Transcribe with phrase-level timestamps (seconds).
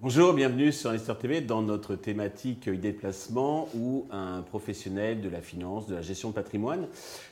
[0.00, 5.28] Bonjour, bienvenue sur Investor TV dans notre thématique idée de placement où un professionnel de
[5.28, 6.88] la finance, de la gestion de patrimoine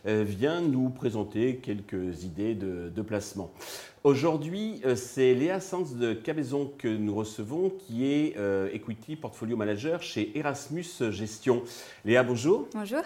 [0.07, 3.51] euh, vient nous présenter quelques idées de, placement.
[4.05, 9.57] Aujourd'hui, euh, c'est Léa Sanz de Cabezon que nous recevons qui est euh, Equity Portfolio
[9.57, 11.63] Manager chez Erasmus Gestion.
[12.05, 12.69] Léa, bonjour.
[12.75, 13.01] Bonjour.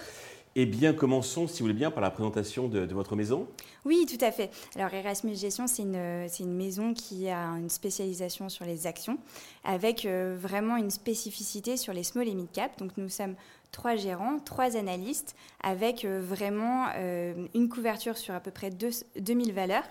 [0.57, 3.47] Eh bien, commençons, si vous voulez bien, par la présentation de, votre maison.
[3.85, 4.51] Oui, tout à fait.
[4.75, 9.19] Alors, Erasmus Gestion, c'est une, maison qui a une spécialisation sur les actions,
[9.63, 12.77] avec euh, vraiment une spécificité sur les small et mid cap.
[12.79, 13.37] Donc, nous sommes
[13.73, 19.53] trois gérants, trois analystes, avec euh, vraiment euh, une couverture sur à peu près 2000
[19.53, 19.89] valeurs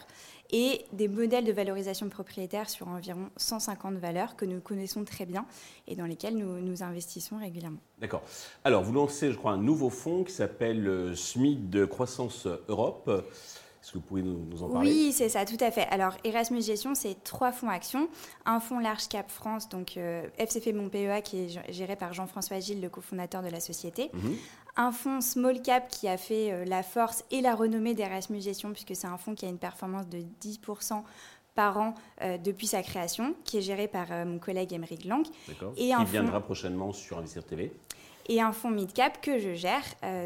[0.51, 5.45] et des modèles de valorisation propriétaire sur environ 150 valeurs que nous connaissons très bien
[5.87, 7.79] et dans lesquelles nous, nous investissons régulièrement.
[7.99, 8.23] D'accord.
[8.63, 13.09] Alors, vous lancez, je crois, un nouveau fonds qui s'appelle euh, SMID de Croissance Europe.
[13.81, 14.91] Est-ce que vous pouvez nous, en parler?
[14.91, 15.87] Oui, c'est ça, tout à fait.
[15.89, 18.09] Alors, Erasmus Gestion, c'est trois fonds actions.
[18.45, 22.59] Un fonds Large Cap France, donc euh, FCF Mon PEA, qui est géré par Jean-François
[22.59, 24.09] Gilles, le cofondateur de la société.
[24.13, 24.35] Mhm.
[24.75, 28.71] Un fonds Small Cap qui a fait euh, la force et la renommée d'Erasmus Gestion,
[28.73, 31.03] puisque c'est un fonds qui a une performance de 10%
[31.55, 35.25] par an euh, depuis sa création, qui est géré par mon collègue Émeric Lang.
[35.77, 37.71] Et qui viendra prochainement sur Investir TV
[38.29, 39.83] et un fonds mid-cap que je gère,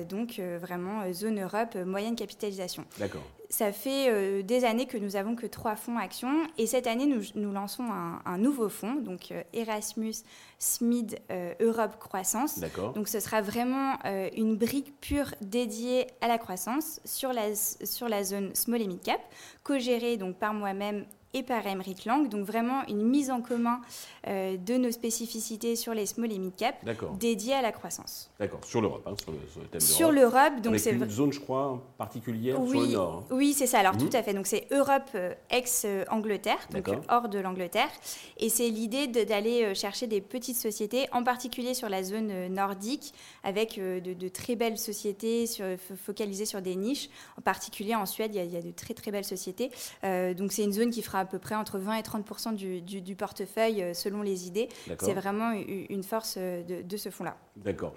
[0.07, 2.85] donc vraiment zone Europe, moyenne capitalisation.
[2.99, 3.23] D'accord
[3.53, 7.05] ça fait euh, des années que nous n'avons que trois fonds actions et cette année
[7.05, 7.83] nous, nous lançons
[8.25, 10.15] un, nouveau fonds, donc euh, Erasmus
[10.57, 12.59] SMID euh, Europe Croissance.
[12.95, 13.99] Donc ce sera vraiment
[14.35, 19.01] une brique pure dédiée à la croissance sur la, sur la zone small et mid
[19.01, 19.21] cap,
[19.63, 22.29] co-gérée donc par moi-même et par Emmerich Lang.
[22.29, 23.81] Donc vraiment une mise en commun
[24.27, 26.75] euh, de nos spécificités sur les small et mid cap
[27.19, 28.31] dédiées à la croissance.
[28.39, 31.81] D'accord, sur l'Europe, hein, sur, le, thème Sur l'Europe, donc c'est une zone, je crois,
[31.97, 33.23] particulière oui, sur le nord.
[33.29, 33.35] Hein.
[33.35, 33.79] Oui, c'est ça.
[33.79, 34.15] Alors tout mhm.
[34.15, 34.33] à fait.
[34.33, 37.89] Donc c'est Europe euh, ex-Angleterre, donc hors de l'Angleterre,
[38.38, 43.13] et c'est l'idée d'aller euh, chercher des petites sociétés, en particulier sur la zone nordique,
[43.43, 45.66] avec de, très belles sociétés sur,
[46.03, 47.09] focalisées sur des niches.
[47.38, 49.69] En particulier en Suède, il y a, il y a de très très belles sociétés.
[50.03, 53.16] donc c'est une zone qui fera à peu près entre 20 et 30 du, du,
[53.16, 54.69] portefeuille euh, selon les idées.
[55.00, 57.35] C'est vraiment une force euh, de, ce fonds-là.
[57.56, 57.94] D'accord.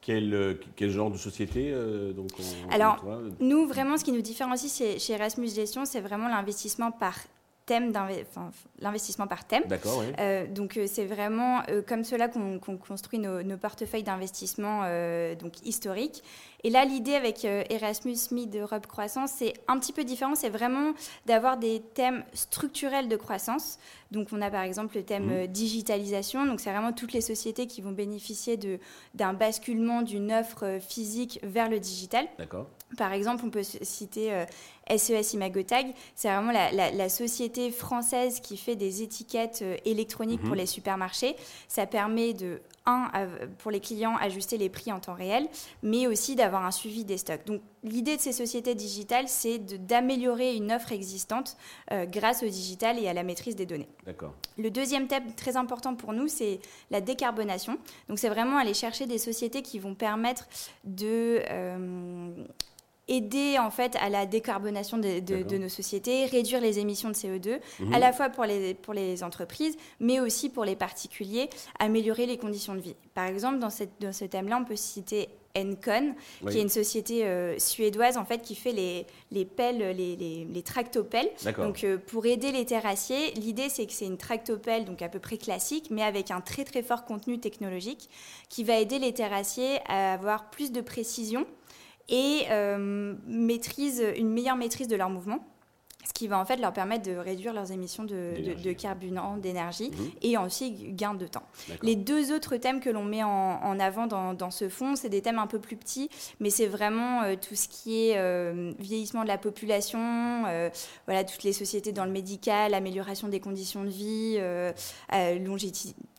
[0.00, 1.74] Quel, euh, quel, genre de société
[2.14, 2.30] donc
[2.70, 3.04] Alors,
[3.40, 7.16] nous, vraiment, ce qui nous différencie chez, chez Erasmus Gestion, c'est vraiment l'investissement par
[7.66, 7.92] thème
[8.78, 9.64] l'investissement par thème.
[9.66, 10.02] D'accord.
[10.18, 14.82] Euh, donc euh, c'est vraiment euh, comme cela qu'on construit nos, portefeuilles d'investissement
[15.40, 16.22] donc historiques.
[16.62, 20.34] Et là, l'idée avec Erasmus Mid Europe Croissance, c'est un petit peu différent.
[20.34, 20.92] C'est vraiment
[21.24, 23.78] d'avoir des thèmes structurels de croissance.
[24.10, 25.46] Donc on a par exemple le thème mmh.
[25.48, 26.44] digitalisation.
[26.44, 28.58] Donc c'est vraiment toutes les sociétés qui vont bénéficier
[29.14, 32.26] d'un basculement d'une offre physique vers le digital.
[32.38, 32.66] D'accord.
[32.96, 34.32] Par exemple, on peut citer
[34.88, 35.92] SES e Imagotag.
[36.14, 40.58] C'est vraiment la, société française qui fait des étiquettes euh, électroniques pour mhm.
[40.58, 41.36] les supermarchés.
[41.68, 43.10] Ça permet de, un,
[43.58, 45.48] pour les clients, ajuster les prix en temps réel,
[45.82, 47.44] mais aussi d'avoir un suivi des stocks.
[47.46, 51.56] Donc, l'idée de ces sociétés digitales, c'est d'améliorer une offre existante
[51.92, 53.88] euh, grâce au digital et à la maîtrise des données.
[54.04, 54.34] D'accord.
[54.56, 57.78] Le deuxième thème très important pour nous, c'est la décarbonation.
[58.08, 60.48] Donc, c'est vraiment aller chercher des sociétés qui vont permettre
[60.84, 61.42] de...
[61.50, 62.44] Euh,
[63.08, 67.94] aider en fait à la décarbonation de, nos sociétés, réduire les émissions de CO2, mhm.
[67.94, 72.36] à la fois pour les, pour les entreprises, mais aussi pour les particuliers, améliorer les
[72.36, 72.96] conditions de vie.
[73.14, 76.14] Par exemple, dans, cette, dans ce thème-là, on peut citer Encon,
[76.50, 80.44] qui est une société euh, suédoise en fait qui fait les, les pelles, les, les,
[80.44, 81.30] les tractopelles.
[81.56, 85.18] Donc euh, pour aider les terrassiers, l'idée c'est que c'est une tractopelle donc à peu
[85.18, 88.10] près classique, mais avec un très très fort contenu technologique
[88.48, 91.46] qui va aider les terrassiers à avoir plus de précision
[92.08, 95.44] et euh, maîtrise, une meilleure maîtrise de leur mouvement
[96.06, 99.90] ce qui va en fait leur permettre de réduire leurs émissions de, de, carburant, d'énergie
[99.90, 100.10] mhm.
[100.22, 101.42] et aussi gain de temps.
[101.82, 105.20] Les deux autres thèmes que l'on met en, avant dans, dans, ce fonds, c'est des
[105.20, 106.08] thèmes un peu plus petits,
[106.40, 110.70] mais c'est vraiment euh, tout ce qui est euh, vieillissement de la population, euh,
[111.06, 114.38] voilà, toutes les sociétés dans le médical, amélioration des conditions de vie,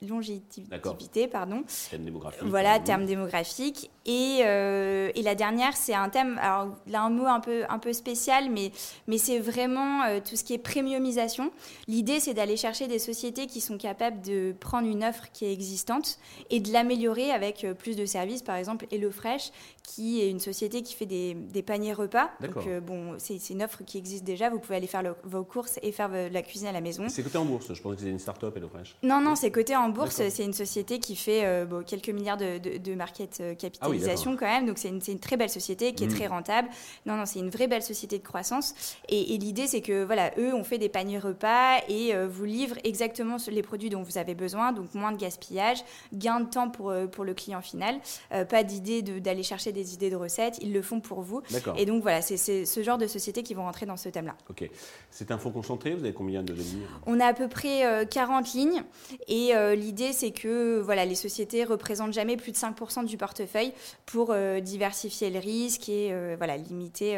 [0.01, 1.63] longévité, pardon.
[1.90, 2.44] Thème démographique.
[2.44, 3.90] Voilà, terme démographique.
[4.06, 7.94] Et, et, la dernière, c'est un thème, alors là un mot un peu, un peu
[7.94, 8.72] spécial, mais,
[9.07, 11.51] mais c'est vraiment justement euh, tout ce qui est premiumisation.
[11.88, 15.53] L'idée, c'est d'aller chercher des sociétés qui sont capables de prendre une offre qui est
[15.53, 16.19] existante
[16.50, 18.41] et de l'améliorer avec euh, plus de services.
[18.41, 19.51] Par exemple, HelloFresh,
[19.83, 21.35] qui est une société qui fait des,
[21.65, 22.29] paniers repas.
[22.41, 24.50] Donc, bon, c'est une offre qui existe déjà.
[24.50, 27.06] Vous pouvez aller faire vos courses et faire la cuisine à la maison.
[27.09, 27.73] C'est coté en bourse.
[27.73, 28.95] Je pensais que c'était une start-up, HelloFresh.
[29.03, 30.21] Non, non, c'est coté en bourse.
[30.30, 34.65] C'est une société qui fait quelques milliards de, de, market ah capitalisation quand même.
[34.65, 36.15] Donc, c'est une, une, très belle société qui est mmh.
[36.15, 36.69] très rentable.
[37.06, 38.75] Non, non, c'est une vraie belle société de croissance.
[39.09, 42.78] Et, l'idée, c'est que voilà, eux ont fait des paniers repas et euh, vous livrent
[42.84, 45.84] exactement les produits dont vous avez besoin, donc moins de gaspillage,
[46.14, 48.00] gain de temps pour, euh, pour le client final,
[48.34, 51.42] euh, pas d'idée d'aller chercher des idées de recettes, ils le font pour vous.
[51.78, 54.36] Et donc voilà, c'est ce genre de sociétés qui vont rentrer dans ce thème-là.
[54.50, 54.69] Ok.
[55.12, 56.86] C'est un fonds concentré, vous avez combien de lignes?
[57.06, 58.84] On a à peu près 40 lignes
[59.28, 63.74] et l'idée, c'est que voilà, les sociétés représentent jamais plus de 5% du portefeuille
[64.06, 67.18] pour diversifier le risque et voilà, limiter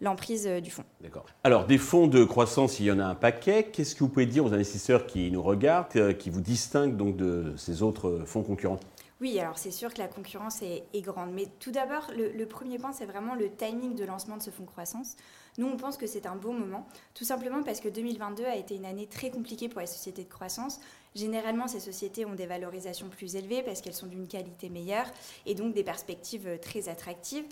[0.00, 0.84] l'emprise euh, du fonds.
[1.00, 1.26] D'accord.
[1.44, 3.64] Alors, des fonds de croissance, il y en a un paquet.
[3.64, 7.16] Qu'est-ce que vous pouvez dire aux investisseurs qui nous regardent, euh, qui vous distinguent donc
[7.16, 8.80] de ces autres fonds concurrents?
[9.22, 11.32] Oui, alors c'est sûr que la concurrence est, grande.
[11.32, 14.50] Mais tout d'abord, le, le, premier point, c'est vraiment le timing de lancement de ce
[14.50, 15.16] fonds de croissance.
[15.56, 18.76] Nous, on pense que c'est un bon moment, tout simplement parce que 2022 a été
[18.76, 20.80] une année très compliquée pour les sociétés de croissance.
[21.16, 25.06] Généralement, ces sociétés ont des valorisations plus élevées parce qu'elles sont d'une qualité meilleure
[25.46, 27.44] et donc des perspectives euh, très attractives.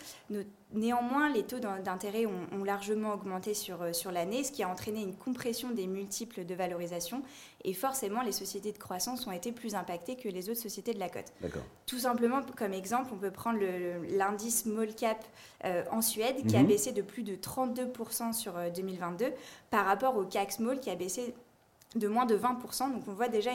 [0.75, 5.01] Néanmoins, les taux d'intérêt ont, largement augmenté sur, euh, sur l'année, ce qui a entraîné
[5.01, 7.23] une compression des multiples de valorisation.
[7.65, 10.99] Et forcément, les sociétés de croissance ont été plus impactées que les autres sociétés de
[10.99, 11.33] la cote.
[11.87, 13.61] Tout simplement, comme exemple, on peut prendre
[14.11, 15.25] l'indice small cap
[15.65, 16.67] euh, en Suède qui a mhm.
[16.67, 19.33] baissé de plus de 32% sur 2022
[19.71, 21.35] par rapport au CAC Small qui a baissé
[21.95, 22.93] de moins de 20%.
[22.93, 23.51] Donc on voit déjà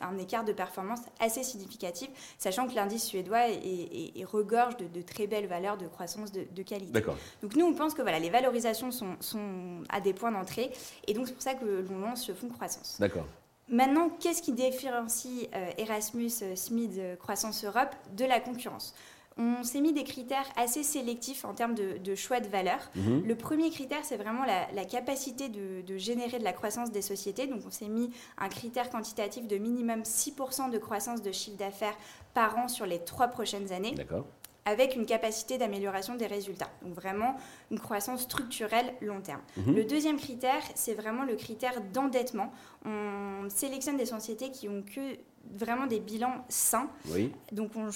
[0.00, 2.08] un écart de performance assez significatif,
[2.38, 7.00] sachant que l'indice suédois est, regorge de, très belles valeurs de croissance de, qualité.
[7.42, 10.72] Donc nous, on pense que voilà, les valorisations sont, sont à des points d'entrée,
[11.06, 12.96] et donc c'est pour ça que l'on lance ce fonds croissance.
[12.98, 13.26] D'accord.
[13.68, 18.94] Maintenant, qu'est-ce qui différencie euh, Erasmus euh, Smith euh, Croissance Europe de la concurrence?
[19.36, 22.78] On s'est mis des critères assez sélectifs en termes de, choix de valeur.
[22.94, 23.24] Mhm.
[23.26, 27.46] Le premier critère, c'est vraiment la, capacité de, générer de la croissance des sociétés.
[27.46, 31.96] Donc, on s'est mis un critère quantitatif de minimum 6% de croissance de chiffre d'affaires
[32.32, 33.92] par an sur les trois prochaines années.
[33.92, 34.26] D'accord
[34.64, 36.70] avec une capacité d'amélioration des résultats.
[36.82, 37.36] Donc vraiment
[37.70, 39.40] une croissance structurelle long terme.
[39.56, 39.74] Mhm.
[39.74, 42.52] Le deuxième critère, c'est vraiment le critère d'endettement.
[42.84, 45.16] On sélectionne des sociétés qui ont que
[45.52, 46.88] vraiment des bilans sains.
[47.10, 47.30] Oui.
[47.52, 47.90] Donc on,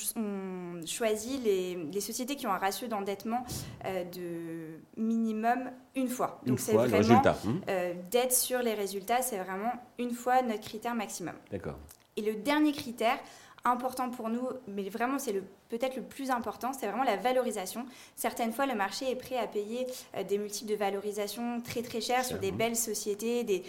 [0.86, 3.44] choisit les, sociétés qui ont un ratio d'endettement
[3.84, 6.40] euh, de minimum une fois.
[6.46, 7.60] Donc c'est vraiment mhm.
[7.68, 11.34] euh, dette sur les résultats, c'est vraiment une fois notre critère maximum.
[11.50, 11.76] D'accord.
[12.16, 13.18] Et le dernier critère
[13.64, 17.84] important pour nous, mais vraiment c'est peut-être le plus important, c'est vraiment la valorisation.
[18.16, 22.00] Certaines fois, le marché est prêt à payer euh, des multiples de valorisation très très
[22.00, 23.62] chers sur des belles sociétés, des,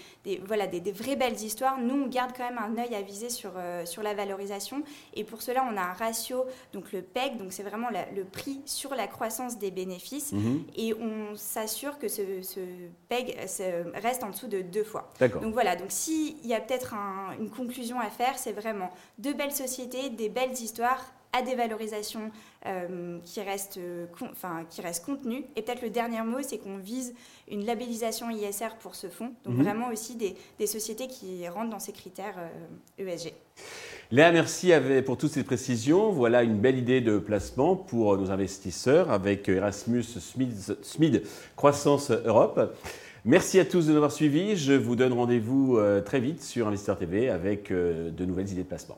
[0.45, 1.80] voilà, des, vraies belles histoires.
[1.80, 4.83] Nous, on garde quand même un œil avisé sur, euh, sur la valorisation.
[5.13, 8.62] Et pour cela, on a un ratio, donc le PEG, donc c'est vraiment le prix
[8.65, 10.31] sur la croissance des bénéfices.
[10.31, 10.63] Mhm.
[10.75, 12.21] Et on s'assure que ce,
[13.09, 15.12] PEG euh, reste en dessous de deux fois.
[15.19, 16.94] Donc voilà, donc s'il y a peut-être
[17.39, 22.31] une conclusion à faire, c'est vraiment de belles sociétés, des belles histoires à des valorisations
[22.65, 25.45] euh, qui, restent, euh, enfin, qui restent contenues.
[25.55, 27.13] Et peut-être le dernier mot, c'est qu'on vise
[27.49, 29.63] une labellisation ISR pour ce fonds, donc mhm.
[29.63, 32.35] vraiment aussi des, des, sociétés qui rentrent dans ces critères
[32.97, 33.27] ESG.
[33.27, 33.31] Euh, e
[34.11, 34.71] Léa, merci
[35.05, 36.11] pour toutes ces précisions.
[36.11, 41.23] Voilà une belle idée de placement pour nos investisseurs avec Erasmus SMID,
[41.55, 42.75] Croissance Europe.
[43.23, 44.57] Merci à tous de nous avoir suivis.
[44.57, 48.97] Je vous donne rendez-vous très vite sur Investisseur TV avec de nouvelles idées de placement.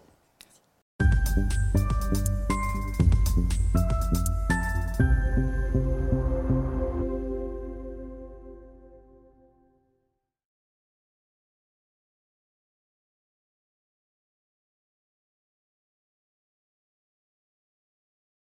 [1.33, 1.70] Thank you.